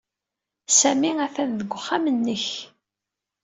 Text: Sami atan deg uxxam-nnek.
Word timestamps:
Sami 0.79 1.11
atan 1.25 1.49
deg 1.59 1.71
uxxam-nnek. 1.77 2.45